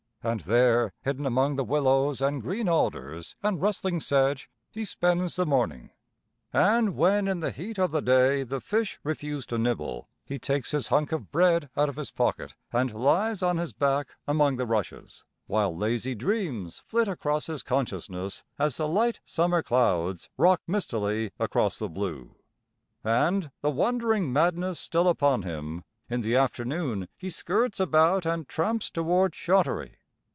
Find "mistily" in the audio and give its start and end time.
20.67-21.31